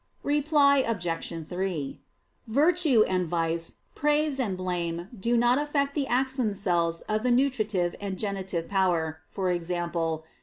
Reply 0.23 0.77
Obj. 0.79 1.47
3: 1.47 1.99
Virtue 2.47 3.03
and 3.07 3.27
vice, 3.27 3.75
praise 3.93 4.39
and 4.39 4.57
blame 4.57 5.09
do 5.19 5.37
not 5.37 5.59
affect 5.59 5.93
the 5.93 6.07
acts 6.07 6.37
themselves 6.37 7.01
of 7.01 7.21
the 7.21 7.29
nutritive 7.29 7.95
and 8.01 8.17
generative 8.17 8.67
power, 8.67 9.21
i.e. 9.37 10.19